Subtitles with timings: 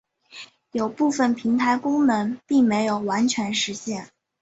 [0.71, 4.09] 有部分平台功能并没有完全实现。